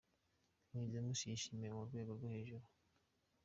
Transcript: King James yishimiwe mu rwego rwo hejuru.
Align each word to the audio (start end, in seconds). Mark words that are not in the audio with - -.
King 0.65 0.85
James 0.91 1.19
yishimiwe 1.29 1.71
mu 1.77 1.83
rwego 1.87 2.11
rwo 2.17 2.27
hejuru. 2.33 2.65